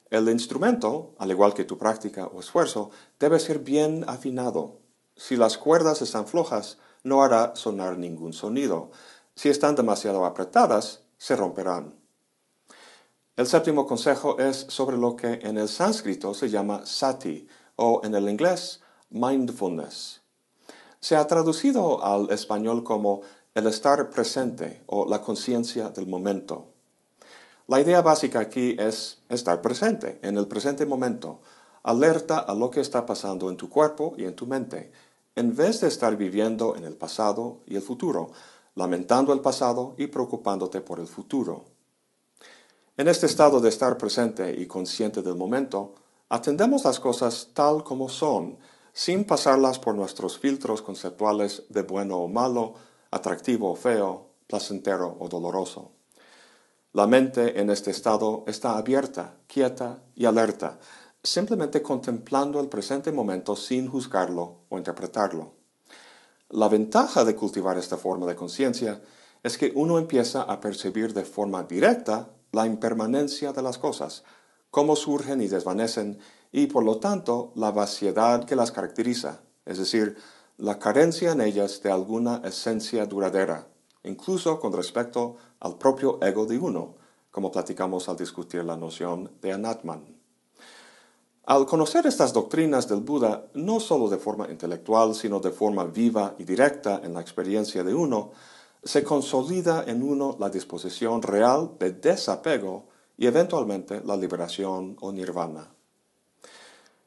el 0.09 0.27
instrumento, 0.27 1.15
al 1.17 1.31
igual 1.31 1.53
que 1.53 1.63
tu 1.63 1.77
práctica 1.77 2.27
o 2.27 2.41
esfuerzo, 2.41 2.91
debe 3.17 3.39
ser 3.39 3.59
bien 3.59 4.03
afinado. 4.09 4.81
Si 5.15 5.37
las 5.37 5.57
cuerdas 5.57 6.01
están 6.01 6.27
flojas, 6.27 6.77
no 7.05 7.23
hará 7.23 7.55
sonar 7.55 7.97
ningún 7.97 8.33
sonido. 8.33 8.91
Si 9.35 9.47
están 9.47 9.75
demasiado 9.75 10.25
apretadas, 10.25 10.99
se 11.17 11.37
romperán. 11.37 11.95
El 13.37 13.47
séptimo 13.47 13.87
consejo 13.87 14.37
es 14.37 14.65
sobre 14.67 14.97
lo 14.97 15.15
que 15.15 15.39
en 15.43 15.57
el 15.57 15.69
sánscrito 15.69 16.33
se 16.33 16.49
llama 16.49 16.85
sati 16.85 17.47
o 17.77 18.01
en 18.03 18.15
el 18.15 18.27
inglés 18.27 18.81
mindfulness. 19.11 20.24
Se 21.05 21.15
ha 21.15 21.27
traducido 21.27 22.03
al 22.03 22.31
español 22.31 22.83
como 22.83 23.21
el 23.53 23.67
estar 23.67 24.09
presente 24.09 24.81
o 24.87 25.05
la 25.07 25.21
conciencia 25.21 25.89
del 25.89 26.07
momento. 26.07 26.65
La 27.67 27.79
idea 27.79 28.01
básica 28.01 28.39
aquí 28.39 28.75
es 28.79 29.19
estar 29.29 29.61
presente, 29.61 30.17
en 30.23 30.35
el 30.35 30.47
presente 30.47 30.83
momento, 30.87 31.41
alerta 31.83 32.39
a 32.39 32.55
lo 32.55 32.71
que 32.71 32.81
está 32.81 33.05
pasando 33.05 33.51
en 33.51 33.55
tu 33.55 33.69
cuerpo 33.69 34.15
y 34.17 34.23
en 34.23 34.35
tu 34.35 34.47
mente, 34.47 34.91
en 35.35 35.55
vez 35.55 35.79
de 35.79 35.89
estar 35.89 36.17
viviendo 36.17 36.75
en 36.75 36.85
el 36.85 36.95
pasado 36.95 37.59
y 37.67 37.75
el 37.75 37.83
futuro, 37.83 38.31
lamentando 38.73 39.31
el 39.31 39.41
pasado 39.41 39.93
y 39.99 40.07
preocupándote 40.07 40.81
por 40.81 40.99
el 40.99 41.05
futuro. 41.05 41.65
En 42.97 43.07
este 43.07 43.27
estado 43.27 43.59
de 43.59 43.69
estar 43.69 43.95
presente 43.99 44.59
y 44.59 44.65
consciente 44.65 45.21
del 45.21 45.35
momento, 45.35 45.93
atendemos 46.29 46.83
las 46.83 46.99
cosas 46.99 47.49
tal 47.53 47.83
como 47.83 48.09
son, 48.09 48.57
sin 48.95 49.25
pasarlas 49.25 49.77
por 49.77 49.93
nuestros 49.93 50.39
filtros 50.39 50.81
conceptuales 50.81 51.63
de 51.67 51.81
bueno 51.81 52.15
o 52.15 52.29
malo, 52.29 52.75
atractivo 53.11 53.69
o 53.69 53.75
feo, 53.75 54.29
placentero 54.47 55.17
o 55.19 55.27
doloroso. 55.27 55.91
La 56.93 57.05
mente 57.05 57.59
en 57.59 57.69
este 57.69 57.91
estado 57.91 58.45
está 58.47 58.77
abierta, 58.77 59.35
quieta 59.47 60.01
y 60.15 60.23
alerta, 60.23 60.79
simplemente 61.21 61.81
contemplando 61.81 62.61
el 62.61 62.69
presente 62.69 63.11
momento 63.11 63.57
sin 63.57 63.89
juzgarlo 63.89 64.61
o 64.69 64.77
interpretarlo. 64.77 65.51
La 66.49 66.69
ventaja 66.69 67.25
de 67.25 67.35
cultivar 67.35 67.77
esta 67.77 67.97
forma 67.97 68.25
de 68.25 68.37
conciencia 68.37 69.01
es 69.43 69.57
que 69.57 69.73
uno 69.75 69.99
empieza 69.99 70.43
a 70.43 70.61
percibir 70.61 71.13
de 71.13 71.25
forma 71.25 71.63
directa 71.63 72.29
la 72.53 72.65
impermanencia 72.65 73.51
de 73.51 73.61
las 73.61 73.77
cosas, 73.77 74.23
cómo 74.71 74.95
surgen 74.95 75.41
y 75.41 75.49
desvanecen, 75.49 76.17
y 76.57 76.67
por 76.67 76.85
lo 76.85 76.99
tanto 76.99 77.51
la 77.55 77.71
vaciedad 77.71 78.45
que 78.45 78.55
las 78.55 78.71
caracteriza, 78.71 79.41
es 79.65 79.77
decir, 79.77 80.15
la 80.57 80.79
carencia 80.79 81.33
en 81.33 81.41
ellas 81.41 81.83
de 81.83 81.91
alguna 81.91 82.41
esencia 82.45 83.05
duradera, 83.05 83.67
incluso 84.05 84.57
con 84.61 84.71
respecto 84.71 85.35
al 85.59 85.77
propio 85.77 86.17
ego 86.23 86.45
de 86.45 86.57
uno, 86.57 86.95
como 87.29 87.51
platicamos 87.51 88.07
al 88.07 88.15
discutir 88.15 88.63
la 88.63 88.77
noción 88.77 89.31
de 89.41 89.51
Anatman. 89.51 90.05
Al 91.43 91.65
conocer 91.65 92.07
estas 92.07 92.31
doctrinas 92.31 92.87
del 92.87 93.01
Buda, 93.01 93.47
no 93.53 93.81
solo 93.81 94.07
de 94.07 94.17
forma 94.17 94.49
intelectual, 94.49 95.13
sino 95.13 95.41
de 95.41 95.51
forma 95.51 95.83
viva 95.83 96.35
y 96.39 96.45
directa 96.45 97.01
en 97.03 97.15
la 97.15 97.19
experiencia 97.19 97.83
de 97.83 97.93
uno, 97.93 98.31
se 98.81 99.03
consolida 99.03 99.83
en 99.85 100.01
uno 100.01 100.37
la 100.39 100.49
disposición 100.49 101.21
real 101.21 101.71
de 101.77 101.91
desapego 101.91 102.85
y 103.17 103.27
eventualmente 103.27 104.01
la 104.05 104.15
liberación 104.15 104.95
o 105.01 105.11
nirvana. 105.11 105.74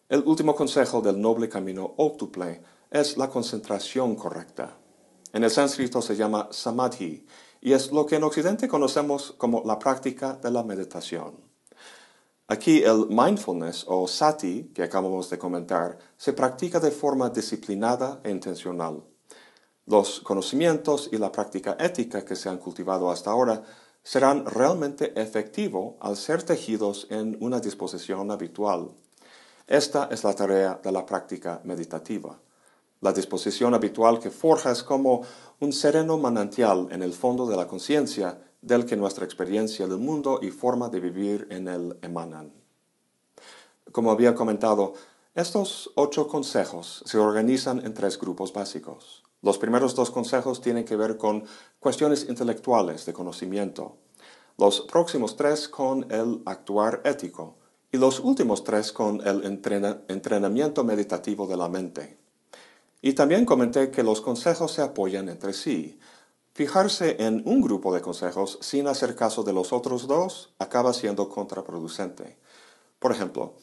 El 0.08 0.22
último 0.24 0.56
consejo 0.56 1.02
del 1.02 1.20
noble 1.20 1.50
camino 1.50 1.92
óctuple 1.98 2.62
es 2.90 3.18
la 3.18 3.28
concentración 3.28 4.16
correcta. 4.16 4.78
En 5.34 5.44
el 5.44 5.50
sánscrito 5.50 6.00
se 6.00 6.16
llama 6.16 6.48
samadhi 6.50 7.26
y 7.60 7.74
es 7.74 7.92
lo 7.92 8.06
que 8.06 8.16
en 8.16 8.24
Occidente 8.24 8.68
conocemos 8.68 9.34
como 9.36 9.62
la 9.66 9.78
práctica 9.78 10.32
de 10.32 10.50
la 10.50 10.62
meditación. 10.62 11.34
Aquí 12.46 12.82
el 12.82 13.08
mindfulness 13.10 13.84
o 13.86 14.08
sati 14.08 14.70
que 14.74 14.82
acabamos 14.82 15.28
de 15.28 15.36
comentar 15.36 15.98
se 16.16 16.32
practica 16.32 16.80
de 16.80 16.90
forma 16.90 17.28
disciplinada 17.28 18.22
e 18.24 18.30
intencional. 18.30 19.04
Los 19.84 20.20
conocimientos 20.20 21.10
y 21.12 21.18
la 21.18 21.30
práctica 21.30 21.76
ética 21.78 22.24
que 22.24 22.34
se 22.34 22.48
han 22.48 22.56
cultivado 22.56 23.10
hasta 23.10 23.30
ahora 23.30 23.62
serán 24.02 24.46
realmente 24.46 25.12
efectivos 25.20 25.96
al 26.00 26.16
ser 26.16 26.42
tejidos 26.44 27.06
en 27.10 27.36
una 27.40 27.60
disposición 27.60 28.30
habitual. 28.30 28.92
Esta 29.68 30.08
es 30.10 30.24
la 30.24 30.32
tarea 30.32 30.80
de 30.82 30.90
la 30.90 31.04
práctica 31.04 31.60
meditativa. 31.62 32.40
La 33.02 33.12
disposición 33.12 33.74
habitual 33.74 34.18
que 34.18 34.30
forja 34.30 34.70
es 34.70 34.82
como 34.82 35.20
un 35.60 35.74
sereno 35.74 36.16
manantial 36.16 36.88
en 36.90 37.02
el 37.02 37.12
fondo 37.12 37.44
de 37.44 37.54
la 37.54 37.66
conciencia 37.66 38.40
del 38.62 38.86
que 38.86 38.96
nuestra 38.96 39.26
experiencia 39.26 39.86
del 39.86 39.98
mundo 39.98 40.40
y 40.40 40.48
forma 40.50 40.88
de 40.88 41.00
vivir 41.00 41.46
en 41.50 41.68
él 41.68 41.98
emanan. 42.00 42.50
Como 43.92 44.10
había 44.10 44.34
comentado, 44.34 44.94
estos 45.34 45.92
ocho 45.96 46.28
consejos 46.28 47.02
se 47.04 47.18
organizan 47.18 47.84
en 47.84 47.92
tres 47.92 48.18
grupos 48.18 48.54
básicos. 48.54 49.22
Los 49.42 49.58
primeros 49.58 49.94
dos 49.94 50.10
consejos 50.10 50.62
tienen 50.62 50.86
que 50.86 50.96
ver 50.96 51.18
con 51.18 51.44
cuestiones 51.78 52.26
intelectuales 52.26 53.04
de 53.04 53.12
conocimiento, 53.12 53.98
los 54.56 54.80
próximos 54.80 55.36
tres 55.36 55.68
con 55.68 56.10
el 56.10 56.40
actuar 56.46 57.02
ético 57.04 57.57
y 57.90 57.96
los 57.96 58.20
últimos 58.20 58.64
tres 58.64 58.92
con 58.92 59.26
el 59.26 59.44
entrenamiento 60.08 60.84
meditativo 60.84 61.46
de 61.46 61.56
la 61.56 61.68
mente. 61.68 62.18
Y 63.00 63.12
también 63.12 63.44
comenté 63.44 63.90
que 63.90 64.02
los 64.02 64.20
consejos 64.20 64.72
se 64.72 64.82
apoyan 64.82 65.28
entre 65.28 65.52
sí. 65.52 65.98
Fijarse 66.52 67.16
en 67.20 67.42
un 67.46 67.60
grupo 67.60 67.94
de 67.94 68.00
consejos 68.00 68.58
sin 68.60 68.88
hacer 68.88 69.14
caso 69.14 69.44
de 69.44 69.52
los 69.52 69.72
otros 69.72 70.08
dos 70.08 70.52
acaba 70.58 70.92
siendo 70.92 71.28
contraproducente. 71.28 72.36
Por 72.98 73.12
ejemplo, 73.12 73.54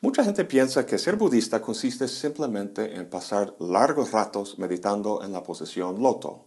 mucha 0.00 0.22
gente 0.22 0.44
piensa 0.44 0.86
que 0.86 0.98
ser 0.98 1.16
budista 1.16 1.60
consiste 1.60 2.06
simplemente 2.06 2.94
en 2.94 3.10
pasar 3.10 3.56
largos 3.58 4.12
ratos 4.12 4.58
meditando 4.58 5.24
en 5.24 5.32
la 5.32 5.42
posición 5.42 6.00
loto. 6.00 6.44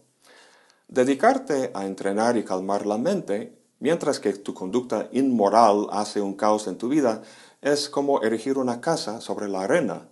Dedicarte 0.88 1.70
a 1.74 1.84
entrenar 1.84 2.38
y 2.38 2.44
calmar 2.44 2.86
la 2.86 2.96
mente 2.96 3.61
Mientras 3.82 4.20
que 4.20 4.32
tu 4.34 4.54
conducta 4.54 5.08
inmoral 5.10 5.88
hace 5.90 6.20
un 6.20 6.34
caos 6.34 6.68
en 6.68 6.78
tu 6.78 6.88
vida, 6.88 7.20
es 7.60 7.88
como 7.88 8.22
erigir 8.22 8.56
una 8.56 8.80
casa 8.80 9.20
sobre 9.20 9.48
la 9.48 9.62
arena. 9.62 10.06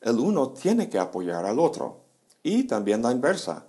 El 0.00 0.20
uno 0.20 0.50
tiene 0.50 0.88
que 0.88 1.00
apoyar 1.00 1.44
al 1.44 1.58
otro. 1.58 2.02
Y 2.44 2.68
también 2.68 3.02
la 3.02 3.10
inversa. 3.10 3.66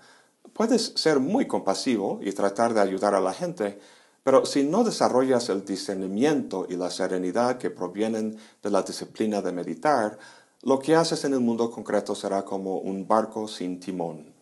Puedes 0.53 0.93
ser 0.95 1.19
muy 1.19 1.47
compasivo 1.47 2.19
y 2.21 2.33
tratar 2.33 2.75
de 2.75 2.81
ayudar 2.81 3.15
a 3.15 3.19
la 3.19 3.33
gente, 3.33 3.79
pero 4.23 4.45
si 4.45 4.61
no 4.61 4.83
desarrollas 4.83 5.49
el 5.49 5.65
discernimiento 5.65 6.67
y 6.69 6.75
la 6.75 6.91
serenidad 6.91 7.57
que 7.57 7.71
provienen 7.71 8.37
de 8.61 8.69
la 8.69 8.83
disciplina 8.83 9.41
de 9.41 9.53
meditar, 9.53 10.19
lo 10.61 10.77
que 10.77 10.95
haces 10.95 11.25
en 11.25 11.33
el 11.33 11.39
mundo 11.39 11.71
concreto 11.71 12.13
será 12.13 12.45
como 12.45 12.77
un 12.77 13.07
barco 13.07 13.47
sin 13.47 13.79
timón. 13.79 14.36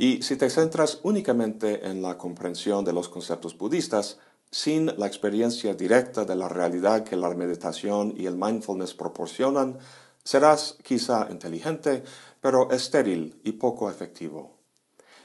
Y 0.00 0.22
si 0.22 0.36
te 0.36 0.48
centras 0.48 1.00
únicamente 1.02 1.88
en 1.88 2.02
la 2.02 2.16
comprensión 2.16 2.84
de 2.84 2.92
los 2.92 3.08
conceptos 3.08 3.58
budistas, 3.58 4.18
sin 4.48 4.86
la 4.96 5.08
experiencia 5.08 5.74
directa 5.74 6.24
de 6.24 6.36
la 6.36 6.48
realidad 6.48 7.02
que 7.02 7.16
la 7.16 7.28
meditación 7.30 8.14
y 8.16 8.26
el 8.26 8.36
mindfulness 8.36 8.94
proporcionan, 8.94 9.76
serás 10.22 10.78
quizá 10.84 11.26
inteligente, 11.32 12.04
pero 12.40 12.70
estéril 12.70 13.40
y 13.42 13.50
poco 13.50 13.90
efectivo. 13.90 14.52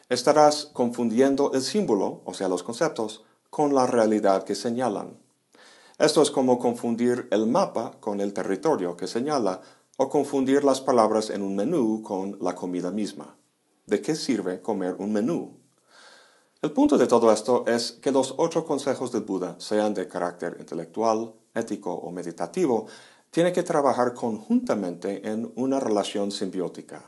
Estarás 0.09 0.71
confundiendo 0.73 1.51
el 1.53 1.61
símbolo, 1.61 2.23
o 2.25 2.33
sea, 2.33 2.47
los 2.47 2.63
conceptos, 2.63 3.23
con 3.51 3.75
la 3.75 3.85
realidad 3.85 4.43
que 4.43 4.55
señalan. 4.55 5.19
Esto 5.99 6.23
es 6.23 6.31
como 6.31 6.57
confundir 6.57 7.27
el 7.29 7.45
mapa 7.45 7.91
con 7.99 8.19
el 8.21 8.33
territorio 8.33 8.97
que 8.97 9.05
señala, 9.05 9.61
o 9.97 10.09
confundir 10.09 10.63
las 10.63 10.81
palabras 10.81 11.29
en 11.29 11.43
un 11.43 11.55
menú 11.55 12.01
con 12.01 12.39
la 12.41 12.55
comida 12.55 12.89
misma. 12.89 13.35
¿De 13.85 14.01
qué 14.01 14.15
sirve 14.15 14.61
comer 14.61 14.95
un 14.97 15.11
menú? 15.11 15.57
El 16.61 16.71
punto 16.71 16.97
de 16.97 17.05
todo 17.05 17.33
esto 17.33 17.65
es 17.67 17.91
que 17.91 18.13
los 18.13 18.35
ocho 18.37 18.65
consejos 18.65 19.11
del 19.11 19.23
Buda, 19.23 19.57
sean 19.59 19.93
de 19.93 20.07
carácter 20.07 20.55
intelectual, 20.57 21.33
ético 21.53 21.93
o 21.93 22.09
meditativo, 22.09 22.87
tienen 23.29 23.51
que 23.51 23.63
trabajar 23.63 24.13
conjuntamente 24.13 25.27
en 25.27 25.51
una 25.55 25.81
relación 25.81 26.31
simbiótica. 26.31 27.03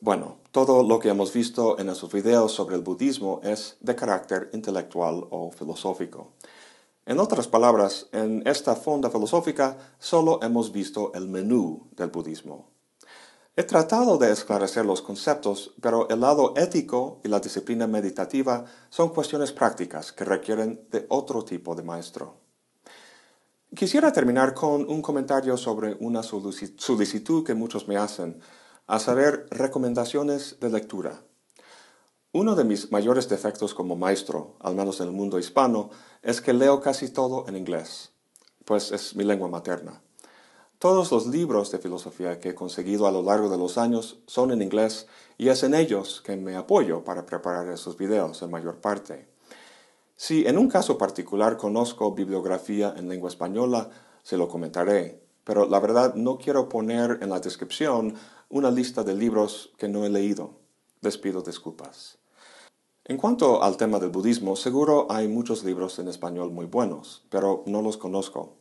Bueno, 0.00 0.38
todo 0.50 0.82
lo 0.82 0.98
que 0.98 1.10
hemos 1.10 1.32
visto 1.32 1.78
en 1.78 1.90
esos 1.90 2.12
videos 2.12 2.50
sobre 2.50 2.74
el 2.74 2.82
budismo 2.82 3.40
es 3.44 3.76
de 3.80 3.94
carácter 3.94 4.50
intelectual 4.52 5.28
o 5.30 5.52
filosófico. 5.52 6.32
En 7.06 7.20
otras 7.20 7.46
palabras, 7.46 8.08
en 8.10 8.42
esta 8.48 8.74
fonda 8.74 9.10
filosófica 9.10 9.76
solo 10.00 10.40
hemos 10.42 10.72
visto 10.72 11.12
el 11.14 11.28
menú 11.28 11.86
del 11.92 12.08
budismo. 12.10 12.75
He 13.58 13.64
tratado 13.64 14.18
de 14.18 14.30
esclarecer 14.30 14.84
los 14.84 15.00
conceptos, 15.00 15.72
pero 15.80 16.10
el 16.10 16.20
lado 16.20 16.52
ético 16.56 17.22
y 17.24 17.28
la 17.28 17.40
disciplina 17.40 17.86
meditativa 17.86 18.66
son 18.90 19.08
cuestiones 19.08 19.50
prácticas 19.52 20.12
que 20.12 20.26
requieren 20.26 20.86
de 20.90 21.06
otro 21.08 21.42
tipo 21.42 21.74
de 21.74 21.82
maestro. 21.82 22.34
Quisiera 23.74 24.12
terminar 24.12 24.52
con 24.52 24.86
un 24.86 25.00
comentario 25.00 25.56
sobre 25.56 25.96
una 26.00 26.22
solicitud 26.22 27.46
que 27.46 27.54
muchos 27.54 27.88
me 27.88 27.96
hacen, 27.96 28.42
a 28.86 28.98
saber, 28.98 29.46
recomendaciones 29.50 30.60
de 30.60 30.68
lectura. 30.68 31.22
Uno 32.32 32.56
de 32.56 32.64
mis 32.64 32.92
mayores 32.92 33.26
defectos 33.26 33.72
como 33.72 33.96
maestro, 33.96 34.56
al 34.60 34.74
menos 34.74 35.00
en 35.00 35.06
el 35.06 35.14
mundo 35.14 35.38
hispano, 35.38 35.88
es 36.20 36.42
que 36.42 36.52
leo 36.52 36.82
casi 36.82 37.08
todo 37.08 37.48
en 37.48 37.56
inglés, 37.56 38.10
pues 38.66 38.92
es 38.92 39.16
mi 39.16 39.24
lengua 39.24 39.48
materna. 39.48 40.02
Todos 40.86 41.10
los 41.10 41.26
libros 41.26 41.72
de 41.72 41.80
filosofía 41.80 42.38
que 42.38 42.50
he 42.50 42.54
conseguido 42.54 43.08
a 43.08 43.10
lo 43.10 43.20
largo 43.20 43.48
de 43.48 43.58
los 43.58 43.76
años 43.76 44.20
son 44.28 44.52
en 44.52 44.62
inglés 44.62 45.08
y 45.36 45.48
es 45.48 45.64
en 45.64 45.74
ellos 45.74 46.22
que 46.24 46.36
me 46.36 46.54
apoyo 46.54 47.02
para 47.02 47.26
preparar 47.26 47.68
esos 47.70 47.96
videos 47.96 48.40
en 48.42 48.52
mayor 48.52 48.76
parte. 48.76 49.26
Si 50.14 50.46
en 50.46 50.56
un 50.56 50.68
caso 50.68 50.96
particular 50.96 51.56
conozco 51.56 52.14
bibliografía 52.14 52.94
en 52.96 53.08
lengua 53.08 53.30
española, 53.30 53.90
se 54.22 54.36
lo 54.36 54.46
comentaré, 54.46 55.20
pero 55.42 55.66
la 55.66 55.80
verdad 55.80 56.14
no 56.14 56.38
quiero 56.38 56.68
poner 56.68 57.18
en 57.20 57.30
la 57.30 57.40
descripción 57.40 58.14
una 58.48 58.70
lista 58.70 59.02
de 59.02 59.14
libros 59.14 59.72
que 59.78 59.88
no 59.88 60.04
he 60.04 60.08
leído. 60.08 60.52
Les 61.00 61.18
pido 61.18 61.42
disculpas. 61.42 62.18
En 63.04 63.16
cuanto 63.16 63.64
al 63.64 63.76
tema 63.76 63.98
del 63.98 64.10
budismo, 64.10 64.54
seguro 64.54 65.08
hay 65.10 65.26
muchos 65.26 65.64
libros 65.64 65.98
en 65.98 66.06
español 66.06 66.52
muy 66.52 66.66
buenos, 66.66 67.24
pero 67.28 67.64
no 67.66 67.82
los 67.82 67.96
conozco. 67.96 68.52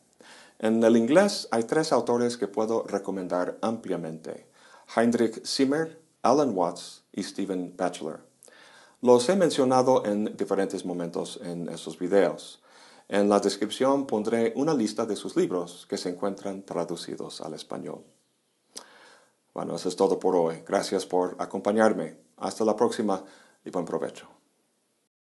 En 0.59 0.83
el 0.83 0.95
inglés 0.95 1.47
hay 1.51 1.63
tres 1.63 1.91
autores 1.91 2.37
que 2.37 2.47
puedo 2.47 2.83
recomendar 2.83 3.57
ampliamente, 3.61 4.47
Heinrich 4.95 5.45
Zimmer, 5.45 5.99
Alan 6.21 6.55
Watts 6.55 7.03
y 7.11 7.23
Stephen 7.23 7.73
Batchelor. 7.75 8.21
Los 9.01 9.27
he 9.29 9.35
mencionado 9.35 10.05
en 10.05 10.35
diferentes 10.37 10.85
momentos 10.85 11.39
en 11.43 11.69
esos 11.69 11.99
videos. 11.99 12.61
En 13.07 13.29
la 13.29 13.39
descripción 13.39 14.07
pondré 14.07 14.53
una 14.55 14.73
lista 14.73 15.05
de 15.05 15.15
sus 15.15 15.35
libros 15.35 15.85
que 15.87 15.97
se 15.97 16.09
encuentran 16.09 16.63
traducidos 16.63 17.41
al 17.41 17.53
español. 17.53 18.03
Bueno, 19.53 19.75
eso 19.75 19.89
es 19.89 19.95
todo 19.95 20.19
por 20.19 20.35
hoy. 20.35 20.63
Gracias 20.65 21.05
por 21.05 21.35
acompañarme. 21.39 22.17
Hasta 22.37 22.65
la 22.65 22.75
próxima 22.75 23.23
y 23.63 23.69
buen 23.69 23.85
provecho. 23.85 24.34